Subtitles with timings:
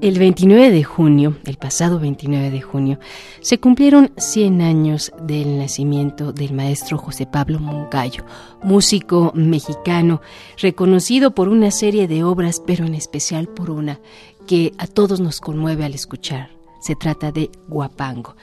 [0.00, 2.98] El 29 de junio, el pasado 29 de junio,
[3.42, 8.24] se cumplieron 100 años del nacimiento del maestro José Pablo Moncayo,
[8.62, 10.22] músico mexicano,
[10.56, 14.00] reconocido por una serie de obras, pero en especial por una
[14.46, 16.48] que a todos nos conmueve al escuchar.
[16.80, 18.36] Se trata de Guapango.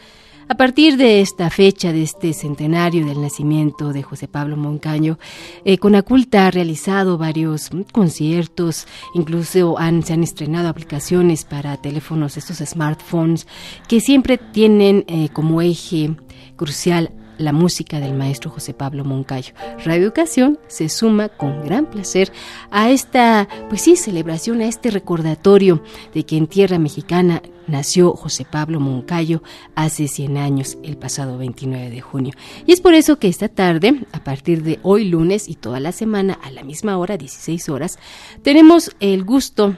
[0.50, 5.20] A partir de esta fecha, de este centenario del nacimiento de José Pablo Moncayo,
[5.66, 12.60] eh, Conaculta ha realizado varios conciertos, incluso han, se han estrenado aplicaciones para teléfonos, estos
[12.60, 13.46] smartphones,
[13.90, 16.16] que siempre tienen eh, como eje
[16.56, 19.54] crucial la música del maestro José Pablo Moncayo.
[19.86, 22.32] Radio Educación se suma con gran placer
[22.72, 25.84] a esta, pues sí, celebración, a este recordatorio
[26.14, 29.44] de que en tierra mexicana nació José Pablo Moncayo
[29.76, 32.34] hace 100 años, el pasado 29 de junio.
[32.66, 35.92] Y es por eso que esta tarde, a partir de hoy lunes y toda la
[35.92, 38.00] semana a la misma hora, 16 horas,
[38.42, 39.76] tenemos el gusto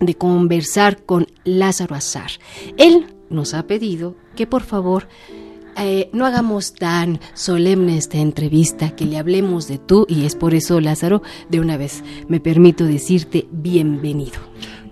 [0.00, 2.30] de conversar con Lázaro Azar.
[2.76, 5.08] Él nos ha pedido que por favor
[5.76, 10.54] eh, no hagamos tan solemne esta entrevista, que le hablemos de tú y es por
[10.54, 14.40] eso, Lázaro, de una vez me permito decirte bienvenido.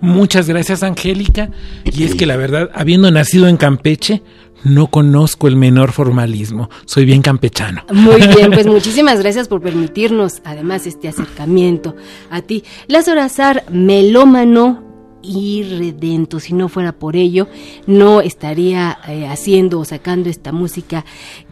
[0.01, 1.51] Muchas gracias, Angélica.
[1.85, 4.23] Y es que la verdad, habiendo nacido en Campeche,
[4.65, 6.71] no conozco el menor formalismo.
[6.87, 7.85] Soy bien campechano.
[7.93, 11.97] Muy bien, pues muchísimas gracias por permitirnos, además, este acercamiento
[12.31, 12.65] a ti.
[12.89, 14.92] Lázaro Azar, melómano,
[15.23, 16.41] y redento.
[16.41, 17.49] Si no fuera por ello,
[17.87, 21.05] no estaría eh, haciendo o sacando esta música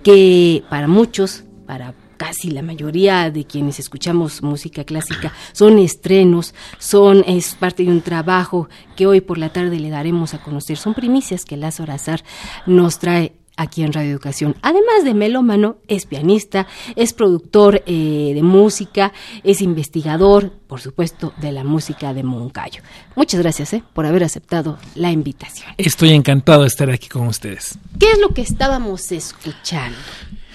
[0.03, 7.25] que para muchos, para casi la mayoría de quienes escuchamos música clásica son estrenos, son
[7.27, 10.77] es parte de un trabajo que hoy por la tarde le daremos a conocer.
[10.77, 12.23] Son primicias que Lázaro Azar
[12.67, 14.57] nos trae aquí en Radio Educación.
[14.63, 16.67] Además de melómano, es pianista,
[16.97, 19.13] es productor eh, de música,
[19.45, 22.83] es investigador, por supuesto, de la música de Moncayo.
[23.17, 25.73] Muchas gracias eh, por haber aceptado la invitación.
[25.77, 27.79] Estoy encantado de estar aquí con ustedes.
[27.99, 29.99] ¿Qué es lo que estábamos escuchando?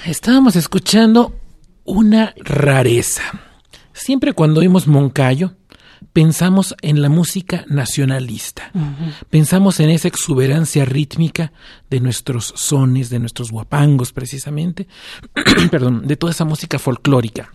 [0.06, 1.36] Estábamos escuchando
[1.84, 3.22] una rareza.
[3.94, 5.54] Siempre cuando oímos Moncayo,
[6.14, 8.72] pensamos en la música nacionalista,
[9.30, 11.52] pensamos en esa exuberancia rítmica
[11.90, 14.88] de nuestros sones, de nuestros guapangos precisamente,
[15.72, 17.52] perdón, de toda esa música folclórica.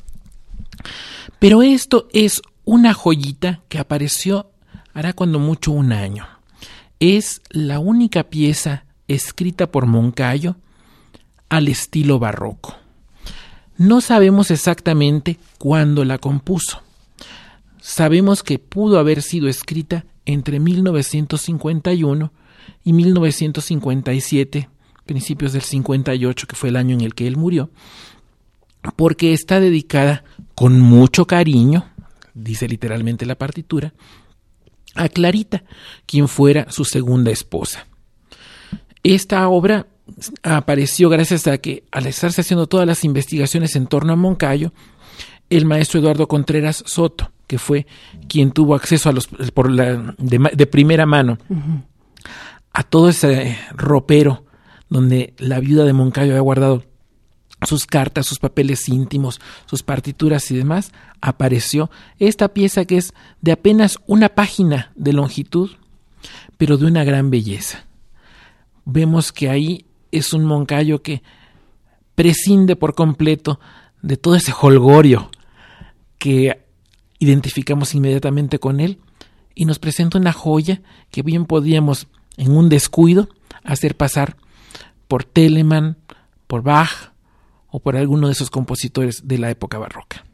[1.39, 4.51] Pero esto es una joyita que apareció
[4.93, 6.27] hará cuando mucho un año.
[6.99, 10.57] Es la única pieza escrita por Moncayo
[11.49, 12.77] al estilo barroco.
[13.77, 16.83] No sabemos exactamente cuándo la compuso
[17.81, 22.33] sabemos que pudo haber sido escrita entre 1951
[22.85, 24.69] y 1957,
[25.07, 27.71] principios del 58, que fue el año en el que él murió,
[28.97, 30.25] porque está dedicada
[30.55, 31.91] con mucho cariño,
[32.35, 33.93] dice literalmente la partitura,
[34.95, 35.65] a Clarita,
[36.07, 37.87] quien fuera su segunda esposa.
[39.03, 39.87] Esta obra
[40.43, 44.73] apareció gracias a que, al estarse haciendo todas las investigaciones en torno a Moncayo,
[45.49, 47.85] el maestro Eduardo Contreras Soto, que fue
[48.29, 51.37] quien tuvo acceso a los por la, de, primera mano
[52.73, 54.45] a todo ese ropero
[54.89, 56.85] donde la viuda de Moncayo había guardado
[57.67, 63.51] sus cartas, sus papeles íntimos, sus partituras y demás, apareció esta pieza que es de
[63.51, 65.71] apenas una página de longitud,
[66.57, 67.85] pero de una gran belleza.
[68.85, 71.25] Vemos que ahí es un Moncayo que
[72.15, 73.59] prescinde por completo
[74.03, 75.33] de todo ese holgorio
[76.17, 76.70] que
[77.21, 78.99] identificamos inmediatamente con él
[79.55, 80.83] y nos presenta una joya
[81.13, 83.29] que bien podíamos en un descuido
[83.63, 84.37] hacer pasar
[85.07, 85.99] por Telemann,
[86.47, 87.13] por Bach
[87.69, 90.25] o por alguno de esos compositores de la época barroca.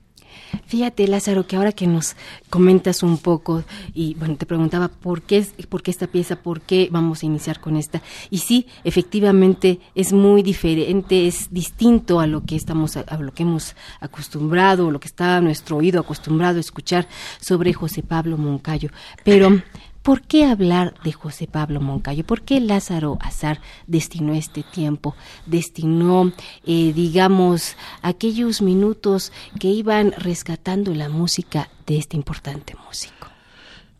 [0.66, 2.16] Fíjate, Lázaro, que ahora que nos
[2.50, 3.64] comentas un poco,
[3.94, 7.60] y bueno, te preguntaba por qué, por qué esta pieza, por qué vamos a iniciar
[7.60, 8.02] con esta.
[8.30, 13.42] Y sí, efectivamente es muy diferente, es distinto a lo que estamos, a lo que
[13.42, 17.08] hemos acostumbrado, lo que está nuestro oído acostumbrado a escuchar
[17.40, 18.90] sobre José Pablo Moncayo.
[19.24, 19.62] Pero
[20.06, 22.22] ¿Por qué hablar de José Pablo Moncayo?
[22.22, 25.16] ¿Por qué Lázaro Azar destinó este tiempo,
[25.46, 26.32] destinó,
[26.64, 33.26] eh, digamos, aquellos minutos que iban rescatando la música de este importante músico?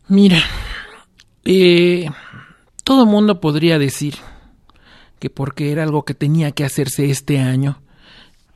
[0.07, 0.39] Mira,
[1.43, 2.09] eh,
[2.85, 4.15] todo mundo podría decir
[5.19, 7.81] que porque era algo que tenía que hacerse este año,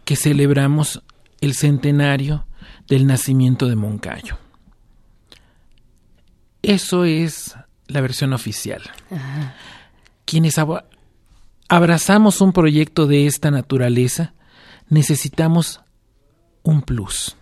[0.05, 1.03] que celebramos
[1.41, 2.45] el centenario
[2.87, 4.40] del nacimiento de Moncayo.
[6.61, 7.55] Eso es
[7.87, 8.81] la versión oficial.
[10.25, 10.55] Quienes
[11.67, 14.33] abrazamos un proyecto de esta naturaleza,
[14.89, 15.81] necesitamos
[16.63, 17.35] un plus.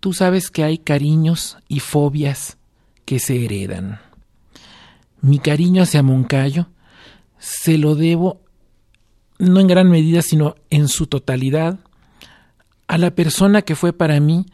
[0.00, 2.58] Tú sabes que hay cariños y fobias
[3.04, 4.00] que se heredan.
[5.20, 6.68] mi cariño hacia Moncayo
[7.38, 8.40] se lo debo
[9.42, 11.80] no en gran medida, sino en su totalidad,
[12.86, 14.46] a la persona que fue para mí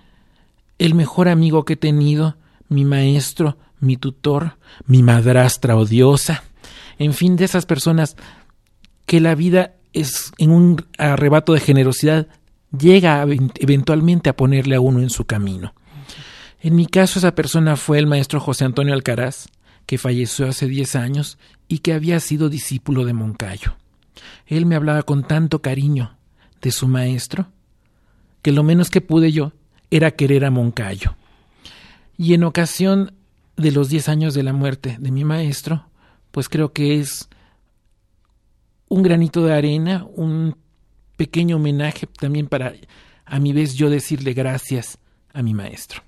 [0.78, 2.37] el mejor amigo que he tenido,
[2.68, 4.56] mi maestro, mi tutor,
[4.86, 6.44] mi madrastra odiosa,
[6.98, 8.16] en fin, de esas personas
[9.06, 12.26] que la vida es en un arrebato de generosidad
[12.76, 15.74] llega eventualmente a ponerle a uno en su camino.
[16.60, 19.46] En mi caso esa persona fue el maestro José Antonio Alcaraz,
[19.86, 21.38] que falleció hace diez años
[21.68, 23.76] y que había sido discípulo de Moncayo.
[24.46, 26.16] Él me hablaba con tanto cariño
[26.60, 27.48] de su maestro
[28.42, 29.52] que lo menos que pude yo
[29.90, 31.16] era querer a Moncayo.
[32.18, 33.14] Y en ocasión
[33.56, 35.88] de los diez años de la muerte de mi maestro,
[36.32, 37.28] pues creo que es
[38.88, 40.56] un granito de arena, un
[41.16, 42.72] pequeño homenaje también para
[43.24, 44.98] a mi vez yo decirle gracias
[45.32, 46.02] a mi maestro.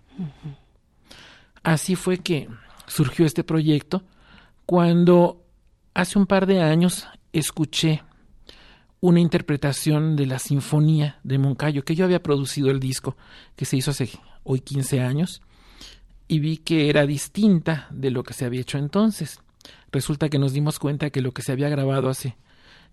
[1.63, 2.49] Así fue que
[2.87, 4.03] surgió este proyecto
[4.67, 5.45] cuando
[5.95, 8.03] hace un par de años escuché
[9.01, 13.17] una interpretación de la Sinfonía de Moncayo, que yo había producido el disco,
[13.57, 14.11] que se hizo hace
[14.45, 15.43] hoy 15 años,
[16.31, 19.41] y vi que era distinta de lo que se había hecho entonces.
[19.91, 22.37] Resulta que nos dimos cuenta que lo que se había grabado hace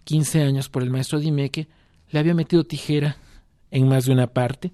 [0.05, 1.67] 15 años por el maestro Dimeque
[2.09, 3.17] le había metido tijera
[3.69, 4.71] en más de una parte.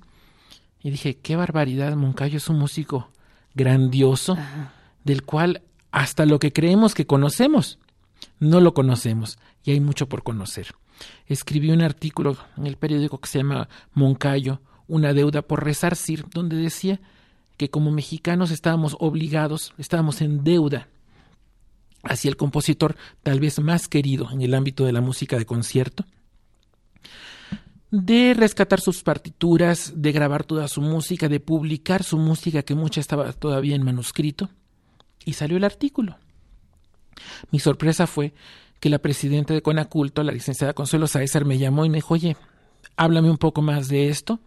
[0.82, 3.10] Y dije, qué barbaridad, Moncayo es un músico
[3.54, 4.38] grandioso,
[5.04, 7.80] del cual hasta lo que creemos que conocemos,
[8.40, 10.68] no lo conocemos, y hay mucho por conocer.
[11.28, 16.56] Escribí un artículo en el periódico que se llama Moncayo, una deuda por resarcir, donde
[16.56, 17.02] decía
[17.58, 20.88] que como mexicanos estábamos obligados, estábamos en deuda
[22.04, 26.06] hacia el compositor tal vez más querido en el ámbito de la música de concierto,
[27.92, 33.00] de rescatar sus partituras, de grabar toda su música, de publicar su música que mucha
[33.00, 34.50] estaba todavía en manuscrito,
[35.26, 36.18] y salió el artículo.
[37.52, 38.34] Mi sorpresa fue
[38.80, 42.36] que la presidenta de Conaculto, la licenciada Consuelo Sáezar, me llamó y me dijo, oye,
[42.98, 44.40] háblame un poco más de esto.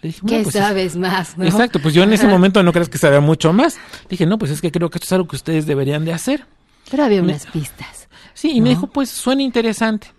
[0.00, 1.34] Le dije, ¿Qué pues sabes más?
[1.40, 3.76] Exacto, pues yo en ese momento no crees que sabía mucho más.
[4.02, 6.12] Le dije, no, pues es que creo que esto es algo que ustedes deberían de
[6.12, 6.46] hacer.
[6.90, 8.08] Pero había unas pistas.
[8.34, 10.12] Sí, y me dijo, pues suena interesante.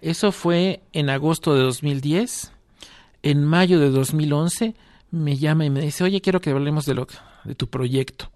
[0.00, 2.52] Eso fue en agosto de 2010.
[3.22, 4.74] En mayo de 2011
[5.10, 7.08] me llama y me dice, oye, quiero que hablemos de, lo,
[7.44, 8.30] de tu proyecto.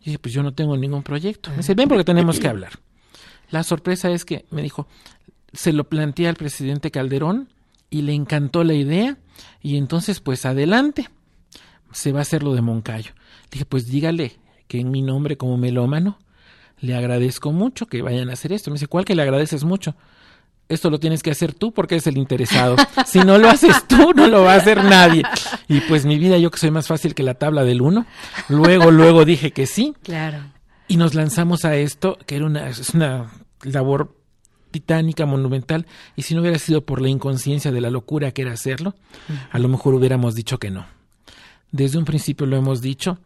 [0.00, 1.50] Y dije, pues yo no tengo ningún proyecto.
[1.50, 2.78] Me dice, ven porque tenemos que hablar.
[3.50, 4.86] La sorpresa es que me dijo,
[5.52, 7.48] se lo planteé al presidente Calderón
[7.96, 9.16] y le encantó la idea
[9.62, 11.08] y entonces pues adelante,
[11.92, 13.12] se va a hacer lo de Moncayo.
[13.50, 14.36] Dije, pues dígale
[14.68, 16.18] que en mi nombre como melómano
[16.78, 18.70] le agradezco mucho que vayan a hacer esto.
[18.70, 19.96] Me dice, ¿cuál que le agradeces mucho?
[20.68, 22.76] Esto lo tienes que hacer tú porque eres el interesado.
[23.06, 25.22] si no lo haces tú, no lo va a hacer nadie.
[25.68, 28.04] Y pues mi vida, yo que soy más fácil que la tabla del uno.
[28.50, 29.94] Luego, luego dije que sí.
[30.02, 30.40] Claro.
[30.86, 33.30] Y nos lanzamos a esto, que era una, es una
[33.62, 34.14] labor
[34.76, 38.52] titánica, monumental, y si no hubiera sido por la inconsciencia de la locura que era
[38.52, 38.94] hacerlo,
[39.50, 40.84] a lo mejor hubiéramos dicho que no.
[41.72, 43.18] Desde un principio lo hemos dicho,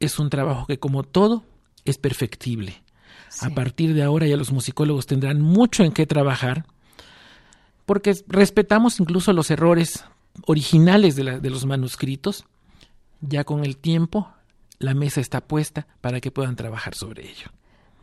[0.00, 1.44] es un trabajo que como todo
[1.84, 2.82] es perfectible.
[3.42, 6.64] A partir de ahora ya los musicólogos tendrán mucho en qué trabajar,
[7.84, 10.06] porque respetamos incluso los errores
[10.46, 12.46] originales de, de los manuscritos,
[13.20, 14.32] ya con el tiempo
[14.78, 17.48] la mesa está puesta para que puedan trabajar sobre ello.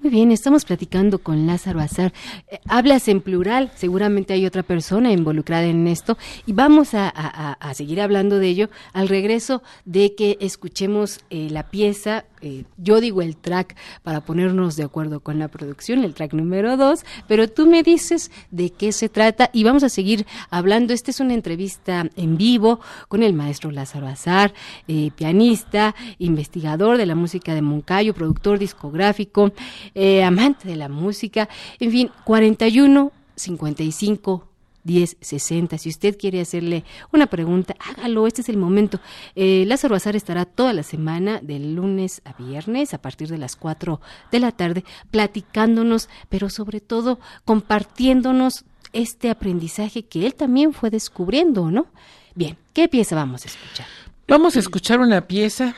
[0.02, 2.12] Muy bien, estamos platicando con Lázaro Azar.
[2.48, 6.18] Eh, hablas en plural, seguramente hay otra persona involucrada en esto
[6.48, 12.26] y vamos a, seguir hablando de ello al regreso de que escuchemos eh, la pieza
[12.42, 16.78] eh, yo digo el track para ponernos de acuerdo con la producción, el track número
[16.78, 20.94] dos, pero tú me dices de qué se trata y vamos a seguir hablando.
[20.94, 24.54] Esta es una entrevista en vivo con el maestro Lázaro Azar,
[24.88, 29.52] eh, pianista, investigador de la música de Moncayo, productor discográfico,
[29.96, 34.51] eh, amante de la música, en fin, 41 55
[34.84, 35.78] 1060.
[35.78, 39.00] Si usted quiere hacerle una pregunta, hágalo, este es el momento.
[39.36, 43.56] Eh, Lázaro Azar estará toda la semana, de lunes a viernes, a partir de las
[43.56, 44.00] 4
[44.32, 51.72] de la tarde, platicándonos, pero sobre todo compartiéndonos este aprendizaje que él también fue descubriendo,
[51.72, 51.88] ¿no?
[52.36, 53.86] Bien, ¿qué pieza vamos a escuchar?
[54.28, 55.76] Vamos a escuchar una pieza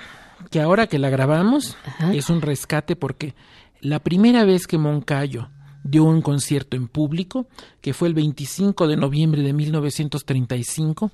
[0.51, 1.77] que ahora que la grabamos
[2.11, 3.33] es un rescate porque
[3.81, 5.49] la primera vez que Moncayo
[5.83, 7.47] dio un concierto en público,
[7.81, 11.11] que fue el 25 de noviembre de 1935,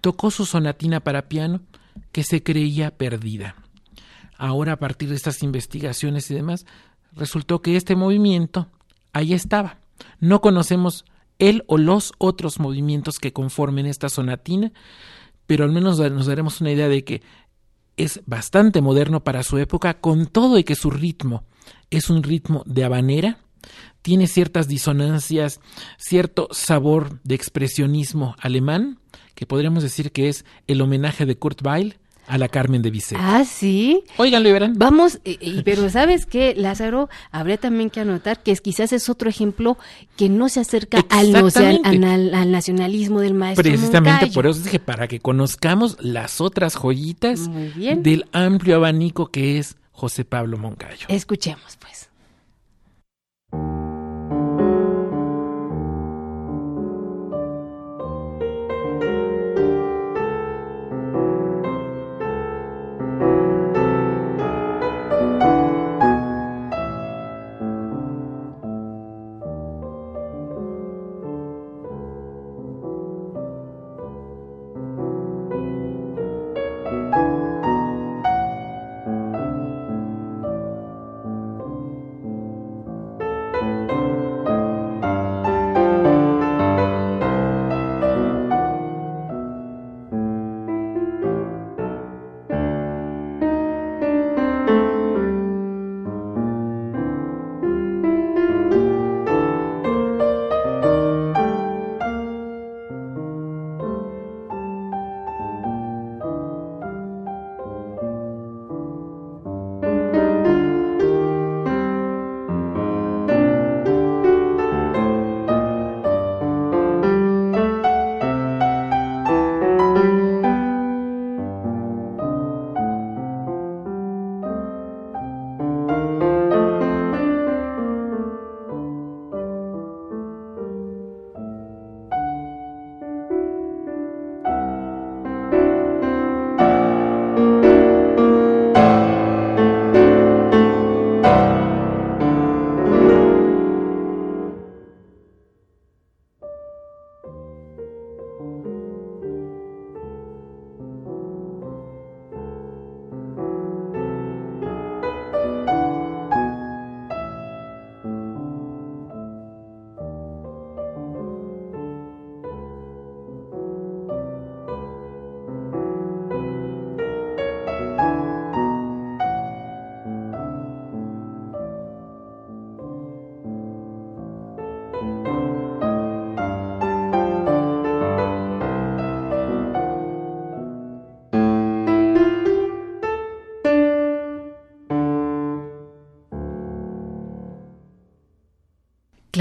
[0.00, 1.62] tocó su sonatina para piano
[2.12, 3.56] que se creía perdida.
[4.36, 6.66] Ahora, a partir de estas investigaciones y demás,
[7.12, 8.68] resultó que este movimiento
[9.12, 9.78] ahí estaba.
[10.20, 11.04] No conocemos
[11.38, 14.72] él o los otros movimientos que conformen esta sonatina,
[15.46, 17.22] pero al menos nos daremos una idea de que
[17.96, 21.44] es bastante moderno para su época, con todo y que su ritmo
[21.90, 23.38] es un ritmo de habanera,
[24.04, 25.60] tiene ciertas disonancias,
[25.96, 28.98] cierto sabor de expresionismo alemán,
[29.34, 31.96] que podríamos decir que es el homenaje de Kurt Weill
[32.26, 33.16] a la Carmen de Bizet.
[33.18, 34.04] Ah, sí.
[34.18, 34.74] Oigan, lo verán.
[34.76, 35.20] Vamos,
[35.64, 37.08] pero ¿sabes qué, Lázaro?
[37.30, 39.78] Habría también que anotar que quizás es otro ejemplo
[40.18, 45.18] que no se acerca al, al, nacionalismo del maestro Precisamente por eso dije, para que
[45.18, 51.06] conozcamos las otras joyitas del amplio abanico que es José Pablo Moncayo.
[51.08, 52.10] Escuchemos, pues.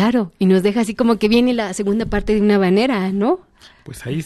[0.04, 3.40] Claro, y nos deja así como que viene la segunda parte de una banera, ¿no?
[3.86, 4.22] Pues ahí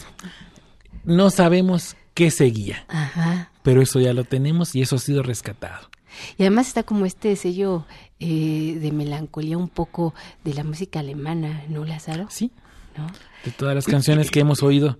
[1.04, 2.84] no sabemos qué seguía.
[2.88, 3.52] Ajá.
[3.62, 5.88] Pero eso ya lo tenemos y eso ha sido rescatado.
[6.36, 7.86] Y además está como este sello
[8.20, 12.26] eh, de melancolía un poco de la música alemana, ¿no, Lázaro?
[12.32, 12.50] Sí.
[12.98, 13.06] ¿No?
[13.46, 14.98] De todas las canciones que hemos oído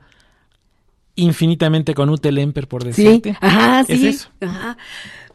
[1.18, 3.32] infinitamente con Ute Lemper, por decirte.
[3.32, 4.08] Sí, ajá, sí.
[4.08, 4.30] eso.
[4.40, 4.78] Ajá.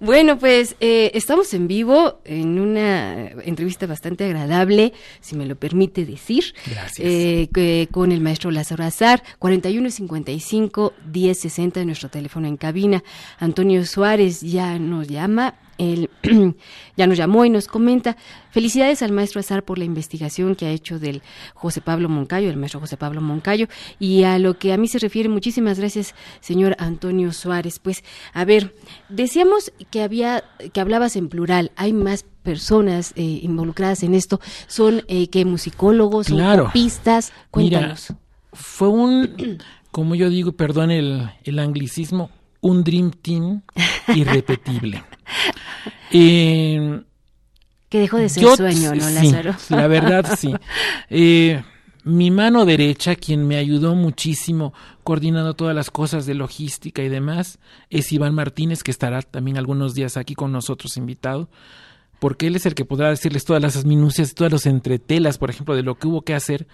[0.00, 6.04] Bueno, pues eh, estamos en vivo en una entrevista bastante agradable, si me lo permite
[6.04, 6.54] decir.
[6.66, 7.06] Gracias.
[7.08, 13.04] Eh, con el maestro Lázaro Azar, 4155 1060 nuestro teléfono en cabina.
[13.38, 16.10] Antonio Suárez ya nos llama él
[16.96, 18.16] ya nos llamó y nos comenta,
[18.50, 21.22] felicidades al maestro Azar por la investigación que ha hecho del
[21.54, 23.66] José Pablo Moncayo, el maestro José Pablo Moncayo,
[23.98, 27.78] y a lo que a mí se refiere, muchísimas gracias, señor Antonio Suárez.
[27.78, 28.74] Pues, a ver,
[29.08, 35.02] decíamos que había, que hablabas en plural, hay más personas eh, involucradas en esto, son
[35.08, 36.70] eh, que musicólogos, claro.
[36.72, 38.14] pistas, cuéntanos.
[38.52, 39.58] fue un,
[39.90, 42.30] como yo digo, perdón el, el anglicismo,
[42.62, 43.60] un Dream Team
[44.14, 45.04] irrepetible.
[46.10, 47.02] Eh,
[47.90, 49.54] que dejó de ser sueño, ¿no, Lázaro?
[49.68, 50.54] la verdad, sí.
[51.10, 51.62] Eh,
[52.04, 54.72] mi mano derecha, quien me ayudó muchísimo
[55.04, 57.58] coordinando todas las cosas de logística y demás,
[57.90, 61.48] es Iván Martínez, que estará también algunos días aquí con nosotros invitado,
[62.18, 65.76] porque él es el que podrá decirles todas las minucias, todas las entretelas, por ejemplo,
[65.76, 66.66] de lo que hubo que hacer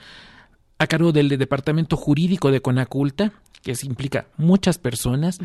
[0.79, 3.33] a cargo del departamento jurídico de Conaculta,
[3.63, 5.39] que se implica muchas personas,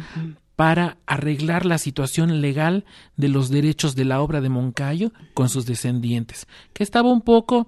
[0.55, 2.85] para arreglar la situación legal
[3.17, 7.67] de los derechos de la obra de Moncayo con sus descendientes, que estaba un poco,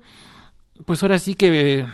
[0.86, 1.86] pues ahora sí que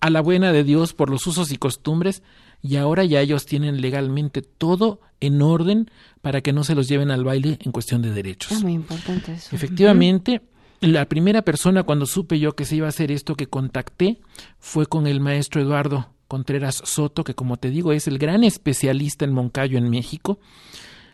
[0.00, 2.22] a la buena de Dios por los usos y costumbres,
[2.62, 5.90] y ahora ya ellos tienen legalmente todo en orden
[6.22, 8.52] para que no se los lleven al baile en cuestión de derechos.
[8.52, 9.54] Es muy importante eso.
[9.54, 10.40] Efectivamente,
[10.80, 14.20] la primera persona cuando supe yo que se iba a hacer esto que contacté
[14.58, 19.24] fue con el maestro Eduardo Contreras Soto, que como te digo es el gran especialista
[19.24, 20.38] en Moncayo en México.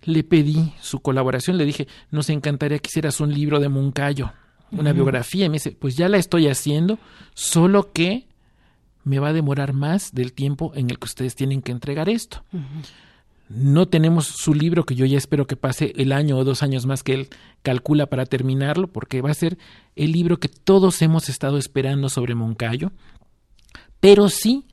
[0.04, 4.32] le pedí su colaboración, le dije, nos encantaría que hicieras un libro de Moncayo,
[4.72, 6.98] una biografía, y me dice, pues ya la estoy haciendo,
[7.34, 8.26] solo que
[9.04, 12.42] me va a demorar más del tiempo en el que ustedes tienen que entregar esto.
[13.54, 16.86] No tenemos su libro, que yo ya espero que pase el año o dos años
[16.86, 17.28] más que él
[17.62, 19.58] calcula para terminarlo, porque va a ser
[19.94, 22.92] el libro que todos hemos estado esperando sobre Moncayo.
[24.00, 24.64] Pero sí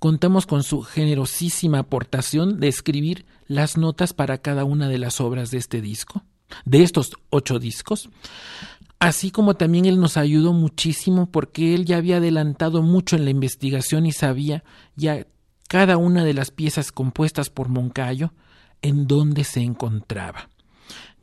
[0.00, 5.52] contamos con su generosísima aportación de escribir las notas para cada una de las obras
[5.52, 6.24] de este disco,
[6.64, 8.10] de estos ocho discos.
[8.98, 13.30] Así como también él nos ayudó muchísimo porque él ya había adelantado mucho en la
[13.30, 14.64] investigación y sabía
[14.96, 15.24] ya
[15.72, 18.34] cada una de las piezas compuestas por Moncayo
[18.82, 20.50] en dónde se encontraba.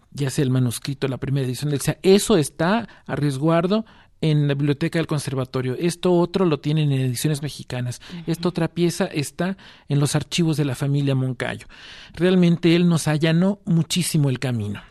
[0.09, 3.85] Ya sea el manuscrito, la primera edición, él decía, eso está a resguardo
[4.21, 9.05] en la biblioteca del conservatorio, esto otro lo tienen en ediciones mexicanas, esta otra pieza
[9.05, 9.55] está
[9.87, 11.67] en los archivos de la familia Moncayo.
[12.15, 14.81] Realmente él nos allanó muchísimo el camino.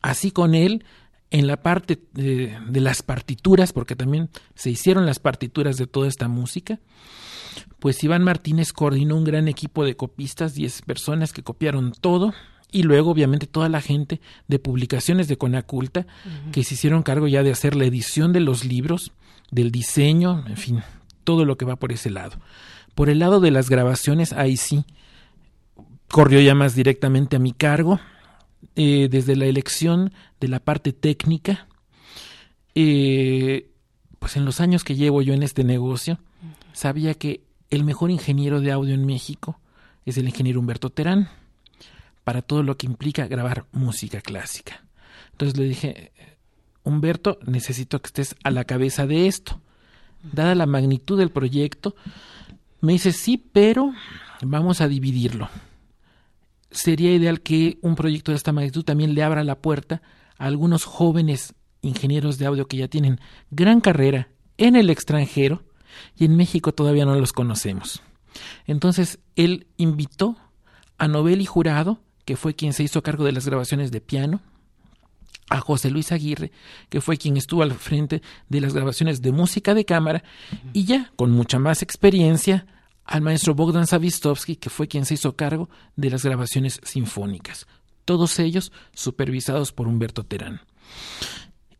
[0.00, 0.86] Así con él,
[1.34, 6.06] en la parte de, de las partituras, porque también se hicieron las partituras de toda
[6.06, 6.78] esta música,
[7.80, 12.34] pues Iván Martínez coordinó un gran equipo de copistas, 10 personas que copiaron todo,
[12.70, 16.06] y luego obviamente toda la gente de publicaciones de Conaculta
[16.52, 19.10] que se hicieron cargo ya de hacer la edición de los libros,
[19.50, 20.82] del diseño, en fin,
[21.24, 22.38] todo lo que va por ese lado.
[22.94, 24.84] Por el lado de las grabaciones, ahí sí,
[26.06, 27.98] corrió ya más directamente a mi cargo,
[28.76, 31.66] eh, desde la elección de la parte técnica,
[32.74, 33.70] eh,
[34.18, 36.18] pues en los años que llevo yo en este negocio,
[36.72, 39.60] sabía que el mejor ingeniero de audio en México
[40.04, 41.28] es el ingeniero Humberto Terán,
[42.24, 44.84] para todo lo que implica grabar música clásica.
[45.32, 46.12] Entonces le dije,
[46.82, 49.60] Humberto, necesito que estés a la cabeza de esto.
[50.32, 51.94] Dada la magnitud del proyecto,
[52.80, 53.92] me dice, sí, pero
[54.42, 55.48] vamos a dividirlo.
[56.74, 60.02] Sería ideal que un proyecto de esta magnitud también le abra la puerta
[60.38, 65.62] a algunos jóvenes ingenieros de audio que ya tienen gran carrera en el extranjero
[66.16, 68.02] y en México todavía no los conocemos.
[68.66, 70.36] Entonces él invitó
[70.98, 74.40] a Nobel Jurado, que fue quien se hizo cargo de las grabaciones de piano,
[75.50, 76.50] a José Luis Aguirre,
[76.88, 80.24] que fue quien estuvo al frente de las grabaciones de música de cámara,
[80.72, 82.66] y ya con mucha más experiencia,
[83.04, 87.66] al maestro Bogdan Savistovsky, que fue quien se hizo cargo de las grabaciones sinfónicas,
[88.04, 90.60] todos ellos supervisados por Humberto Terán.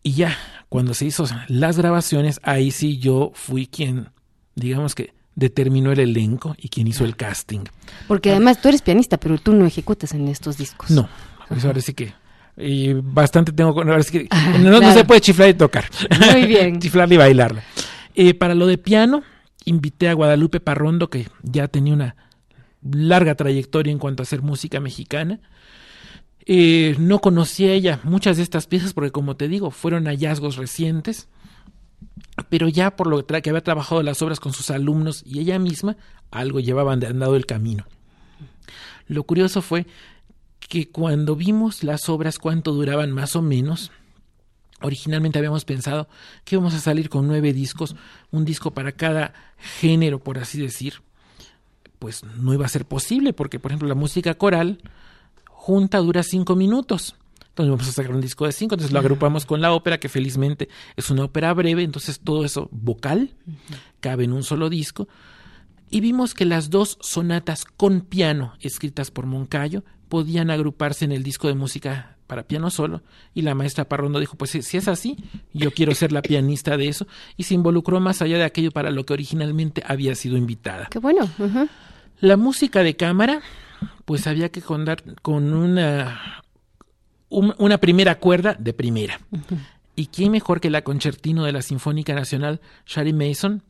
[0.03, 0.37] Y ya,
[0.69, 4.11] cuando se hizo las grabaciones, ahí sí yo fui quien,
[4.55, 7.65] digamos que determinó el elenco y quien hizo el casting.
[8.07, 10.91] Porque además tú eres pianista, pero tú no ejecutas en estos discos.
[10.91, 11.09] No,
[11.51, 12.13] eso ahora sí que
[12.57, 14.29] y bastante tengo ahora sí que
[14.61, 15.87] no, se puede chiflar y tocar.
[16.33, 16.79] Muy bien.
[16.81, 17.63] chiflar y bailarla.
[18.15, 19.23] Eh, para lo de piano,
[19.65, 22.17] invité a Guadalupe Parrondo, que ya tenía una
[22.83, 25.41] larga trayectoria en cuanto a hacer música mexicana.
[26.47, 31.29] Eh, no conocía ella muchas de estas piezas porque, como te digo, fueron hallazgos recientes,
[32.51, 35.97] pero ya por lo que había trabajado las obras con sus alumnos y ella misma,
[36.31, 37.87] algo llevaban de andado el camino.
[39.07, 39.87] Lo curioso fue
[40.61, 43.91] que cuando vimos las obras cuánto duraban más o menos,
[44.85, 46.09] originalmente habíamos pensado
[46.45, 47.97] que íbamos a salir con nueve discos,
[48.31, 49.33] un disco para cada
[49.81, 51.03] género, por así decir,
[51.99, 54.79] pues no iba a ser posible, porque por ejemplo la música coral,
[55.49, 57.17] junta dura cinco minutos.
[57.49, 60.09] Entonces vamos a sacar un disco de cinco, entonces lo agrupamos con la ópera, que
[60.09, 63.35] felizmente es una ópera breve, entonces todo eso vocal
[64.01, 65.09] cabe en un solo disco.
[65.89, 71.23] Y vimos que las dos sonatas con piano escritas por Moncayo podían agruparse en el
[71.23, 73.03] disco de música para piano solo
[73.35, 75.17] y la maestra Parrondo dijo pues si es así
[75.53, 77.07] yo quiero ser la pianista de eso
[77.37, 80.89] y se involucró más allá de aquello para lo que originalmente había sido invitada.
[80.91, 81.29] Qué bueno.
[82.21, 83.43] La música de cámara
[84.05, 86.43] pues había que contar con una,
[87.29, 89.21] una primera cuerda de primera.
[89.97, 93.63] ¿Y quién mejor que la concertino de la Sinfónica Nacional, Shari Mason,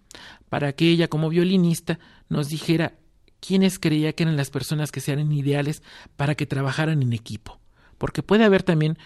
[0.48, 2.94] para que ella como violinista nos dijera
[3.40, 5.82] quiénes creía que eran las personas que sean ideales
[6.16, 7.60] para que trabajaran en equipo?
[8.04, 8.98] Porque puede haber también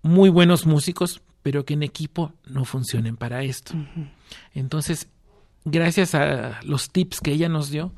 [0.00, 3.74] muy buenos músicos, pero que en equipo no funcionen para esto.
[4.54, 5.10] Entonces,
[5.66, 7.92] gracias a los tips que ella nos dio,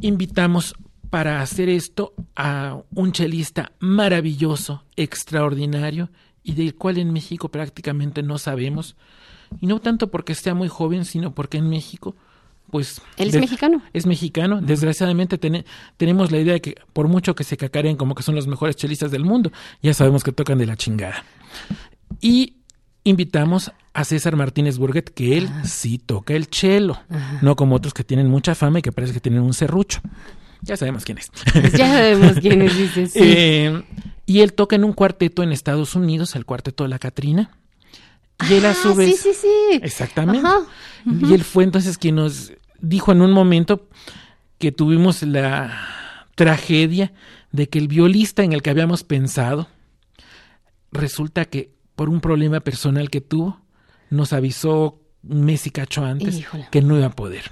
[0.00, 0.76] invitamos
[1.10, 6.08] para hacer esto a un chelista maravilloso, extraordinario,
[6.42, 8.96] y del cual en México prácticamente no sabemos,
[9.60, 12.16] y no tanto porque sea muy joven, sino porque en México,
[12.70, 13.00] pues...
[13.16, 13.82] Él es mexicano.
[13.92, 14.60] Es mexicano.
[14.60, 15.38] Desgraciadamente
[15.96, 18.76] tenemos la idea de que por mucho que se cacaren como que son los mejores
[18.76, 19.52] chelistas del mundo,
[19.82, 21.24] ya sabemos que tocan de la chingada.
[22.20, 22.56] Y
[23.04, 27.00] invitamos a César Martínez Burguet, que él sí toca el chelo,
[27.40, 30.00] no como otros que tienen mucha fama y que parece que tienen un serrucho.
[30.62, 31.30] Ya sabemos quién es.
[31.72, 33.18] ya sabemos quién es, dice, sí.
[33.22, 33.82] Eh,
[34.26, 37.50] y él toca en un cuarteto en Estados Unidos, el cuarteto de la Catrina.
[38.48, 39.20] Y él a su vez...
[39.20, 39.78] Sí, sí, sí.
[39.82, 40.46] Exactamente.
[40.46, 40.60] Ajá.
[41.06, 43.88] Y él fue entonces quien nos dijo en un momento
[44.58, 47.12] que tuvimos la tragedia
[47.52, 49.68] de que el violista en el que habíamos pensado
[50.92, 53.60] resulta que por un problema personal que tuvo
[54.10, 56.68] nos avisó un mes y cacho antes Híjole.
[56.70, 57.50] que no iba a poder.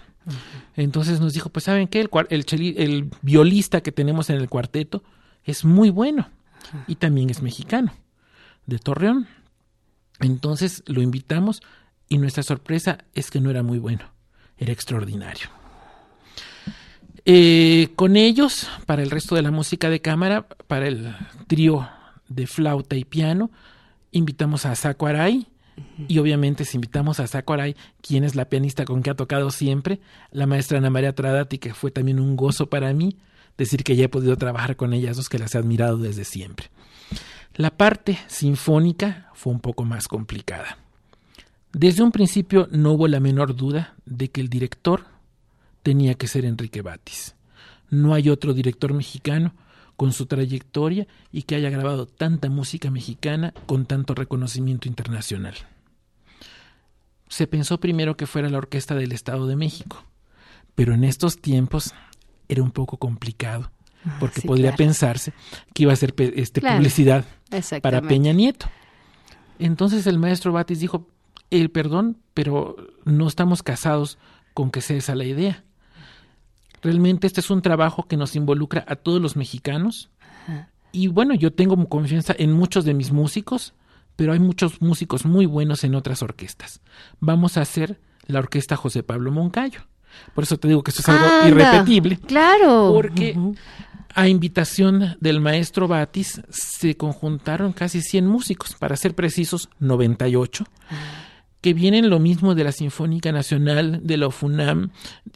[0.77, 4.49] Entonces nos dijo, pues saben qué, el, el, cheli- el violista que tenemos en el
[4.49, 5.03] cuarteto
[5.45, 6.29] es muy bueno
[6.87, 7.93] y también es mexicano,
[8.67, 9.27] de Torreón.
[10.21, 11.63] Entonces lo invitamos
[12.09, 14.05] y nuestra sorpresa es que no era muy bueno,
[14.59, 15.49] era extraordinario.
[17.27, 21.15] Eh, con ellos, para el resto de la música de cámara, para el
[21.47, 21.89] trío
[22.29, 23.51] de flauta y piano,
[24.13, 25.47] invitamos a Saco Aray.
[26.07, 29.51] Y obviamente si invitamos a Saco Aray, quien es la pianista con que ha tocado
[29.51, 30.01] siempre,
[30.31, 33.17] la maestra Ana María Tradati, que fue también un gozo para mí
[33.59, 36.71] decir que ya he podido trabajar con ellas dos, que las he admirado desde siempre.
[37.57, 40.77] La parte sinfónica fue un poco más complicada.
[41.73, 45.05] Desde un principio no hubo la menor duda de que el director
[45.85, 47.37] tenía que ser Enrique Batis.
[47.91, 49.55] No hay otro director mexicano
[49.97, 55.55] con su trayectoria y que haya grabado tanta música mexicana con tanto reconocimiento internacional.
[57.29, 60.05] Se pensó primero que fuera la Orquesta del Estado de México,
[60.75, 61.95] pero en estos tiempos
[62.49, 63.71] era un poco complicado,
[64.21, 64.77] porque sí, podría claro.
[64.77, 65.33] pensarse
[65.73, 66.77] que iba a ser este, Claro.
[66.79, 67.25] publicidad
[67.83, 68.03] para.
[68.03, 68.67] Peña Nieto.
[69.59, 71.07] Entonces el maestro Batis dijo,
[71.51, 74.19] el perdón, pero no estamos casados
[74.53, 75.65] con que sea esa la idea.
[76.83, 80.11] Realmente este es un trabajo que nos involucra a todos los mexicanos.
[80.93, 83.75] Y bueno, yo tengo confianza en muchos de mis músicos,
[84.17, 86.81] pero hay muchos músicos muy buenos en otras orquestas.
[87.21, 89.81] Vamos a hacer la orquesta José Pablo Moncayo.
[90.35, 92.19] Por eso te digo que esto es algo Anda, irrepetible.
[92.19, 92.93] Claro.
[92.95, 93.37] Porque.
[94.15, 100.65] A invitación del maestro Batis se conjuntaron casi 100 músicos, para ser precisos, 98,
[101.61, 104.91] que vienen lo mismo de la Sinfónica Nacional, de la UFUNAM,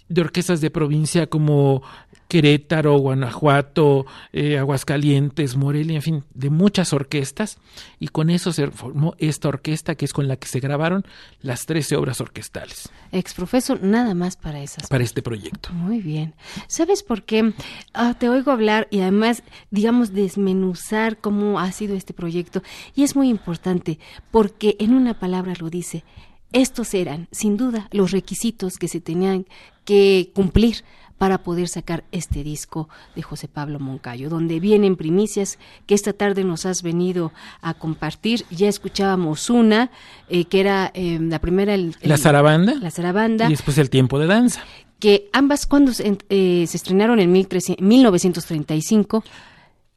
[0.08, 1.82] de orquestas de provincia como
[2.28, 7.58] Querétaro, Guanajuato, eh, Aguascalientes, Morelia, en fin, de muchas orquestas,
[7.98, 11.04] y con eso se formó esta orquesta que es con la que se grabaron
[11.40, 15.72] las 13 obras orquestales Exprofeso, nada más para esas para este proyecto.
[15.72, 16.34] Muy bien.
[16.66, 17.52] ¿Sabes por qué?
[17.94, 22.62] Ah, te oigo hablar y además, digamos, desmenuzar cómo ha sido este proyecto.
[22.94, 23.98] Y es muy importante
[24.30, 26.04] porque en una palabra lo dice.
[26.52, 29.46] Estos eran, sin duda, los requisitos que se tenían
[29.84, 30.84] que cumplir
[31.18, 36.44] para poder sacar este disco de José Pablo Moncayo, donde vienen primicias que esta tarde
[36.44, 38.44] nos has venido a compartir.
[38.50, 39.90] Ya escuchábamos una,
[40.28, 41.74] eh, que era eh, la primera...
[41.74, 44.62] el- el- La zarabanda La zarabanda y después el tiempo de danza.
[45.00, 49.24] que ambas cuando se, eh, se estrenaron en 1300 1935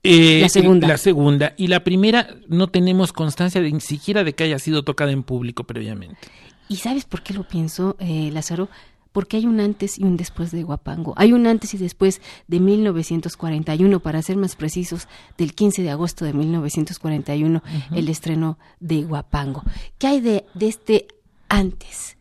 [0.04, 0.88] Eh, La segunda.
[0.88, 1.54] La segunda.
[1.58, 5.22] Y la primera no tenemos constancia de ni siquiera de que haya sido tocada en
[5.22, 6.18] público previamente.
[6.68, 8.70] y sabes por qué lo pienso eh, Lázaro
[9.12, 12.60] porque hay un antes y un después de Guapango hay un antes y después de
[12.60, 17.64] 1941 para ser más precisos del 15 de agosto de 1941
[17.96, 19.64] el estreno de Guapango
[19.98, 21.08] qué hay de, de este
[21.50, 22.18] antes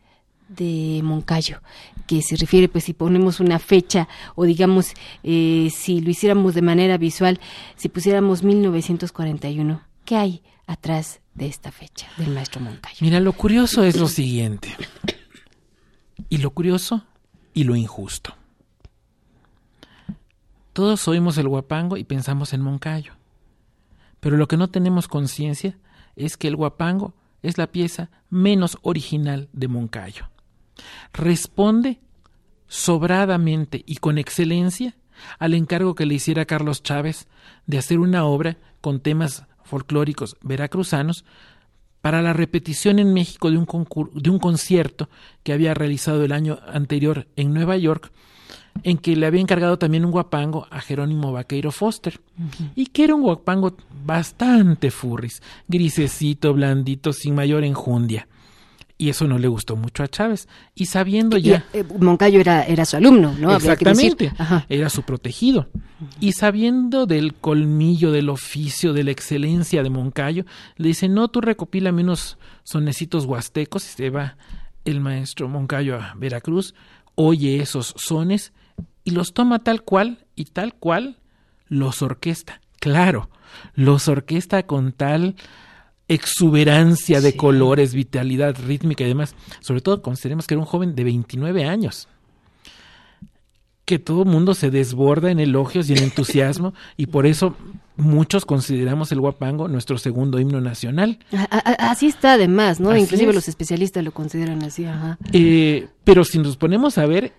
[0.55, 1.61] de Moncayo,
[2.07, 6.61] que se refiere, pues si ponemos una fecha o digamos, eh, si lo hiciéramos de
[6.61, 7.39] manera visual,
[7.77, 12.97] si pusiéramos 1941, ¿qué hay atrás de esta fecha del maestro Moncayo?
[12.99, 14.75] Mira, lo curioso es lo siguiente.
[16.31, 17.03] Y lo curioso
[17.53, 18.33] y lo injusto.
[20.71, 23.11] Todos oímos el guapango y pensamos en Moncayo.
[24.21, 25.77] Pero lo que no tenemos conciencia
[26.15, 30.29] es que el guapango es la pieza menos original de Moncayo.
[31.11, 31.99] Responde
[32.69, 34.95] sobradamente y con excelencia
[35.37, 37.27] al encargo que le hiciera Carlos Chávez
[37.65, 41.25] de hacer una obra con temas folclóricos veracruzanos
[42.01, 43.67] para la repetición en México de un,
[44.13, 45.09] de un concierto
[45.43, 48.11] que había realizado el año anterior en Nueva York,
[48.83, 52.19] en que le había encargado también un guapango a Jerónimo Vaqueiro Foster,
[52.75, 58.27] y que era un guapango bastante furris, grisecito, blandito, sin mayor enjundia.
[59.01, 60.47] Y eso no le gustó mucho a Chávez.
[60.75, 61.65] Y sabiendo Y, ya...
[61.73, 63.55] eh, Moncayo era, era su alumno, ¿no?
[63.55, 64.31] Exactamente.
[64.69, 65.69] Era su protegido.
[66.19, 70.45] Y sabiendo del colmillo, del oficio, de la excelencia de Moncayo,
[70.77, 73.83] le dice, no, tú recopílame unos sonecitos huastecos.
[73.85, 74.37] Y se va
[74.85, 76.75] el maestro Moncayo a Veracruz,
[77.15, 78.53] oye esos sones
[79.03, 81.17] y los toma tal cual y tal cual
[81.67, 82.61] los orquesta.
[82.79, 83.31] Claro,
[83.73, 85.35] los orquesta con tal
[86.13, 87.37] exuberancia de Sí.
[87.37, 89.35] colores, vitalidad rítmica y demás.
[89.61, 92.07] Sobre todo consideremos que era un joven de 29 años
[93.85, 97.55] que todo el mundo se desborda en elogios y en entusiasmo y por eso
[97.97, 101.19] muchos consideramos el guapango nuestro segundo himno nacional.
[101.77, 102.95] Así está además, ¿no?
[102.95, 104.85] Inclusive los especialistas lo consideran así.
[105.33, 107.33] Eh, pero si nos ponemos a ver,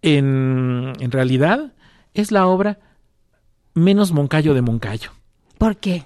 [0.00, 1.72] en, en realidad
[2.14, 2.78] es la obra
[3.74, 5.10] menos Moncayo de Moncayo.
[5.58, 6.04] ¿Por qué?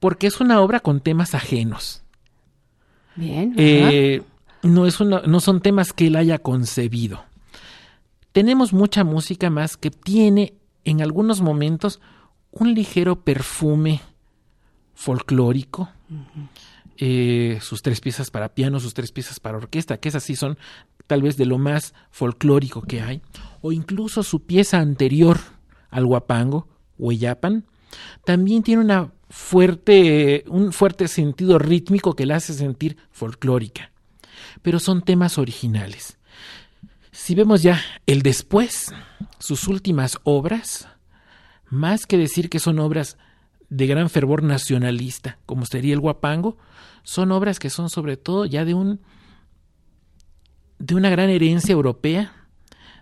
[0.00, 2.02] Porque es una obra con temas ajenos.
[3.14, 3.54] Bien.
[3.56, 4.22] Eh,
[4.62, 7.24] no, es una, no son temas que él haya concebido.
[8.32, 12.00] Tenemos mucha música más que tiene en algunos momentos
[12.50, 14.00] un ligero perfume
[14.94, 15.88] folclórico.
[16.96, 20.58] Eh, sus tres piezas para piano, sus tres piezas para orquesta, que esas sí son
[21.06, 23.22] tal vez de lo más folclórico que hay,
[23.62, 25.38] o incluso su pieza anterior
[25.88, 27.64] al guapango, Hueyapan,
[28.24, 33.92] también tiene una fuerte, un fuerte sentido rítmico que la hace sentir folclórica.
[34.60, 36.18] Pero son temas originales.
[37.12, 38.92] Si vemos ya el después,
[39.38, 40.88] sus últimas obras,
[41.68, 43.16] más que decir que son obras
[43.68, 46.58] de gran fervor nacionalista, como sería el Guapango,
[47.04, 49.00] son obras que son sobre todo ya de un
[50.78, 52.32] de una gran herencia europea,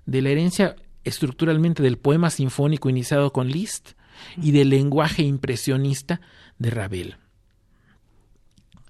[0.04, 3.92] de la herencia estructuralmente del poema sinfónico iniciado con Liszt
[4.36, 6.20] y del lenguaje impresionista
[6.58, 7.16] de Ravel.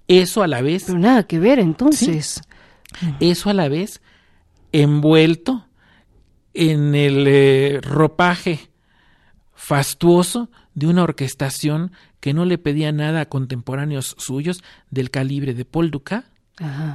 [0.07, 0.85] Eso a la vez.
[0.87, 2.41] Pero nada que ver entonces.
[3.19, 4.01] Eso a la vez
[4.71, 5.65] envuelto
[6.53, 8.71] en el eh, ropaje
[9.53, 15.65] fastuoso de una orquestación que no le pedía nada a contemporáneos suyos del calibre de
[15.65, 16.25] Paul Dukas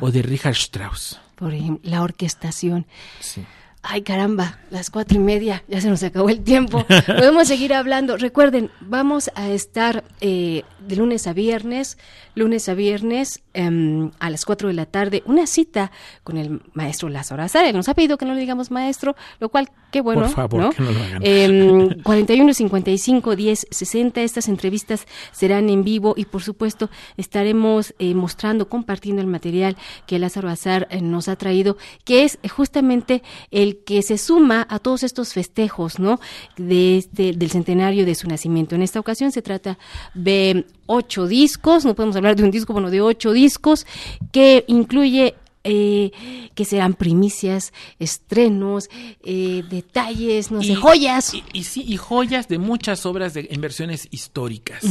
[0.00, 1.20] o de Richard Strauss.
[1.36, 2.86] Por ejemplo, la orquestación.
[3.20, 3.44] Sí.
[3.86, 6.86] Ay, caramba, las cuatro y media, ya se nos acabó el tiempo.
[7.06, 8.16] Podemos seguir hablando.
[8.16, 11.98] Recuerden, vamos a estar eh, de lunes a viernes,
[12.34, 15.90] lunes a viernes em, a las cuatro de la tarde, una cita
[16.22, 17.64] con el maestro Lázaro Azar.
[17.64, 20.22] Él nos ha pedido que no le digamos maestro, lo cual, qué bueno.
[20.22, 20.70] Por favor, ¿no?
[20.70, 21.22] que no lo hagan.
[21.24, 24.20] Eh, 41 55 10 60.
[24.22, 30.18] Estas entrevistas serán en vivo y, por supuesto, estaremos eh, mostrando, compartiendo el material que
[30.18, 35.02] Lázaro Azar eh, nos ha traído, que es justamente el que se suma a todos
[35.02, 36.20] estos festejos, ¿no?
[36.56, 38.74] De este, del centenario de su nacimiento.
[38.74, 39.78] En esta ocasión se trata
[40.14, 43.86] de ocho discos, no podemos hablar de un disco, bueno, de ocho discos,
[44.32, 45.34] que incluye
[45.66, 46.12] eh,
[46.54, 48.90] que serán primicias, estrenos,
[49.22, 51.32] eh, detalles, no sé, joyas.
[51.54, 54.84] Y, sí, y joyas de muchas obras de inversiones históricas.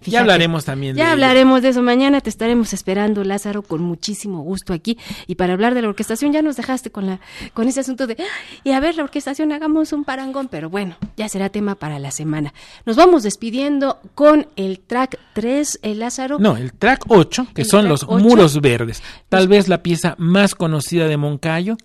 [0.00, 1.82] Ya hablaremos también ya hablaremos de eso.
[1.82, 4.98] Mañana te estaremos esperando, Lázaro, con muchísimo gusto aquí.
[5.26, 7.20] Y para hablar de la orquestación, ya nos dejaste con la,
[7.54, 8.16] con ese asunto de
[8.64, 12.10] y a ver, la orquestación, hagamos un parangón, pero bueno, ya será tema para la
[12.10, 12.52] semana.
[12.84, 16.38] Nos vamos despidiendo con el track 3, el Lázaro.
[16.38, 19.02] No, el track 8, que son los muros verdes.
[19.28, 21.76] Tal vez la pieza más conocida de Moncayo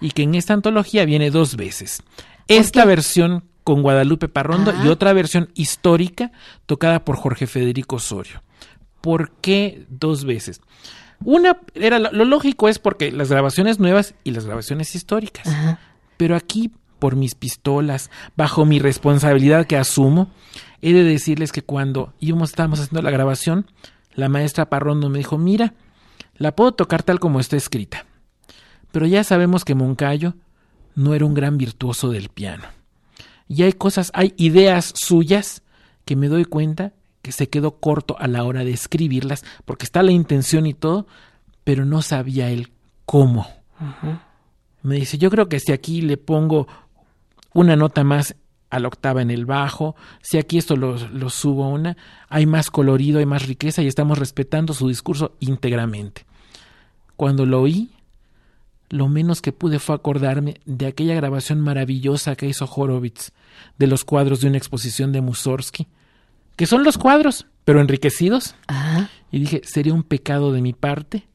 [0.00, 2.02] y que en esta antología viene dos veces.
[2.48, 6.32] Esta versión con Guadalupe Parrondo y otra versión histórica
[6.66, 8.42] tocada por Jorge Federico Osorio.
[9.00, 10.60] ¿Por qué dos veces?
[11.24, 15.48] Una era lo lógico es porque las grabaciones nuevas y las grabaciones históricas.
[16.16, 20.30] Pero aquí por mis pistolas, bajo mi responsabilidad que asumo,
[20.82, 23.66] he de decirles que cuando íbamos estábamos haciendo la grabación,
[24.14, 25.74] la maestra Parrondo me dijo, "Mira,
[26.36, 28.06] la puedo tocar tal como está escrita.
[28.92, 30.34] Pero ya sabemos que Moncayo
[30.94, 32.64] no era un gran virtuoso del piano.
[33.50, 35.62] Y hay cosas, hay ideas suyas
[36.04, 40.04] que me doy cuenta que se quedó corto a la hora de escribirlas, porque está
[40.04, 41.08] la intención y todo,
[41.64, 42.70] pero no sabía él
[43.06, 43.48] cómo.
[44.82, 46.68] Me dice, yo creo que si aquí le pongo
[47.52, 48.36] una nota más
[48.70, 51.96] a la octava en el bajo, si aquí esto lo, lo subo una,
[52.28, 56.24] hay más colorido, hay más riqueza y estamos respetando su discurso íntegramente.
[57.16, 57.90] Cuando lo oí,
[58.90, 63.32] lo menos que pude fue acordarme de aquella grabación maravillosa que hizo Horowitz
[63.78, 65.86] de los cuadros de una exposición de Mussorgsky,
[66.56, 68.56] que son los cuadros, pero enriquecidos.
[69.30, 71.26] Y dije, sería un pecado de mi parte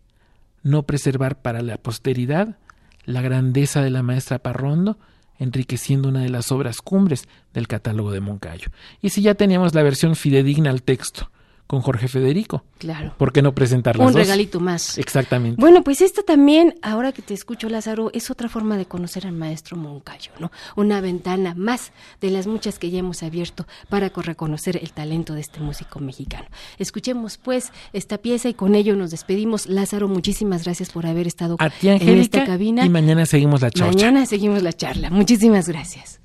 [0.64, 2.58] no preservar para la posteridad
[3.06, 4.98] la grandeza de la maestra Parrondo,
[5.38, 8.70] enriqueciendo una de las obras cumbres del catálogo de Moncayo.
[9.02, 11.32] Y si ya teníamos la versión fidedigna al texto,
[11.68, 12.64] con Jorge Federico.
[12.78, 13.14] Claro.
[13.18, 14.98] ¿Por qué no presentar las Un regalito más.
[14.98, 15.60] Exactamente.
[15.60, 19.34] Bueno, pues esta también, ahora que te escucho, Lázaro, es otra forma de conocer al
[19.34, 20.52] maestro Moncayo, ¿no?
[20.76, 25.42] Una ventana más de las muchas que ya hemos abierto para reconocer el talento de
[25.42, 26.48] este músico mexicano.
[26.78, 29.68] Escuchemos, pues, esta pieza y con ello nos despedimos.
[29.68, 32.86] Lázaro, muchísimas gracias por haber estado A ti, en esta cabina.
[32.86, 33.94] Y mañana seguimos la charla.
[33.94, 35.10] Mañana seguimos la charla.
[35.10, 36.20] Muchísimas gracias.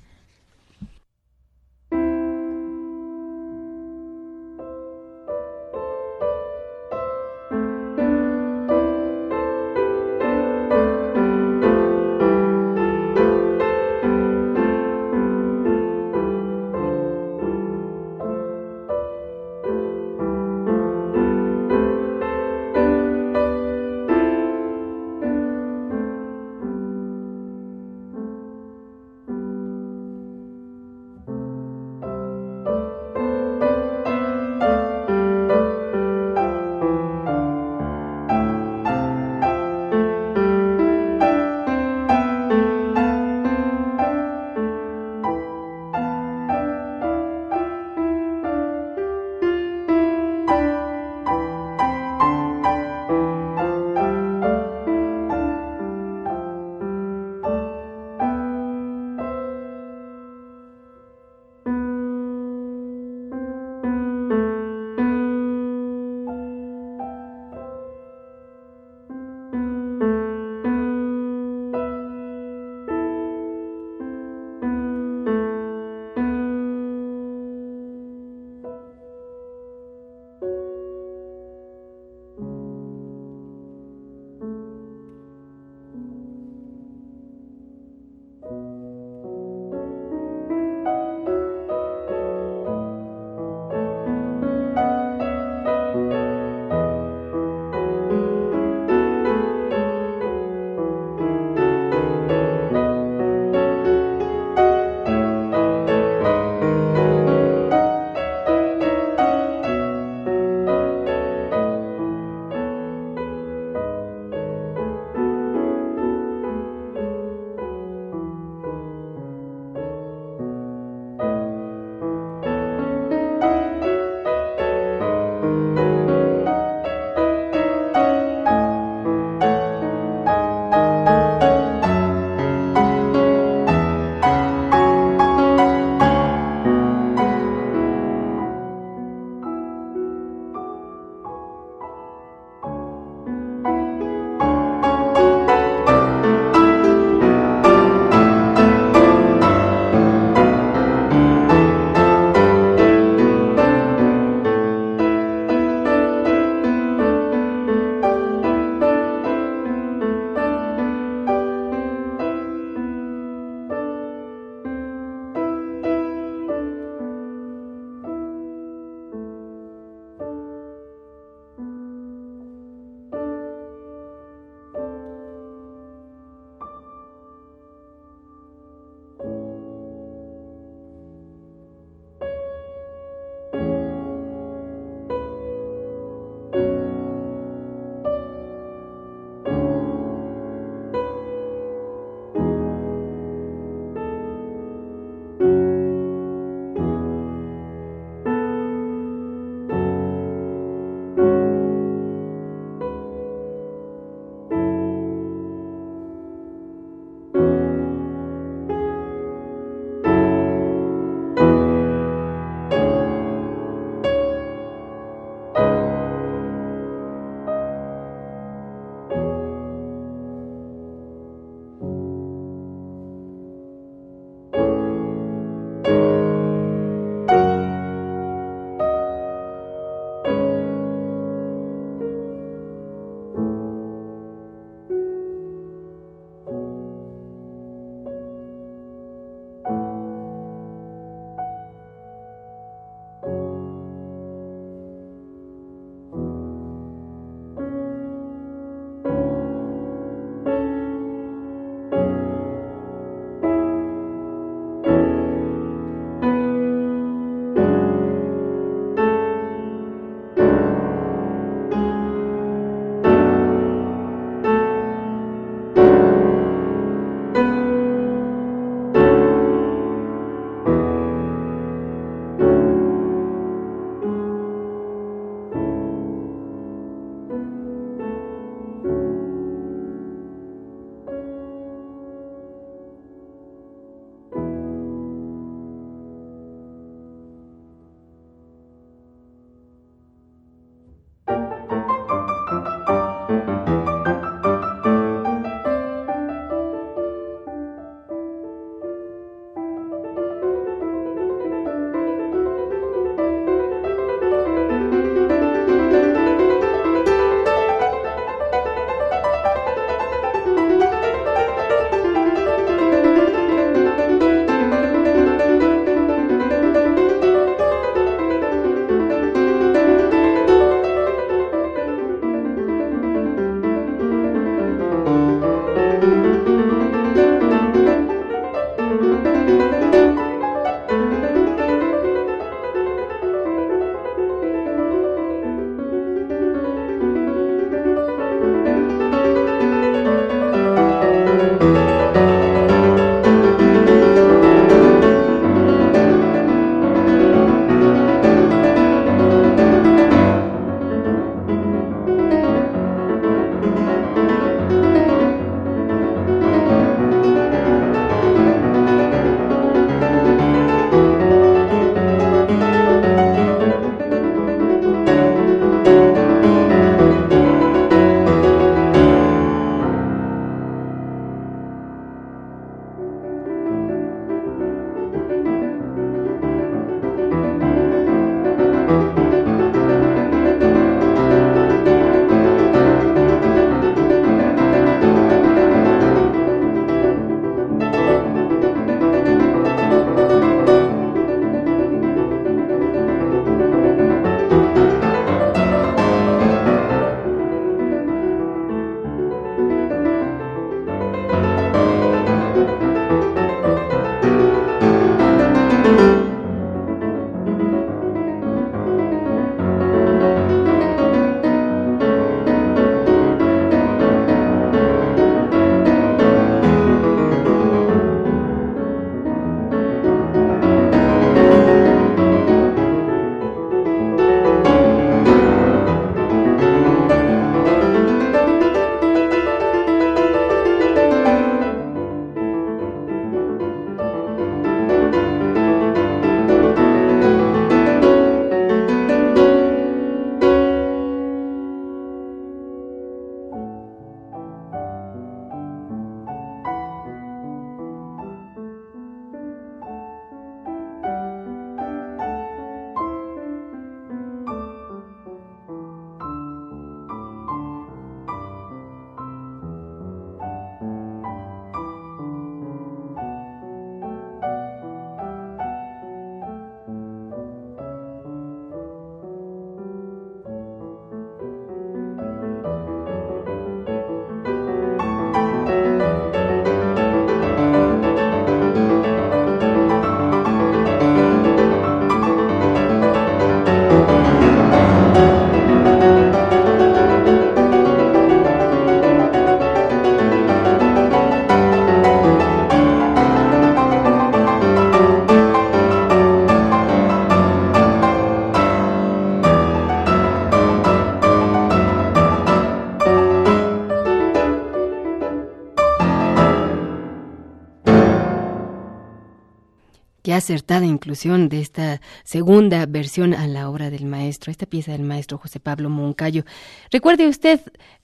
[510.37, 515.37] Acertada inclusión de esta segunda versión a la obra del maestro, esta pieza del maestro
[515.37, 516.43] José Pablo Moncayo.
[516.91, 517.59] Recuerde usted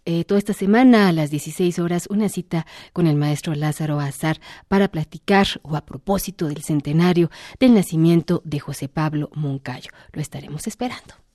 [0.06, 4.40] eh, toda esta semana a las 16 horas una cita con el maestro Lázaro Azar
[4.68, 9.92] para platicar o a propósito del centenario del nacimiento de José Pablo Moncayo.
[10.14, 11.27] Lo estaremos esperando.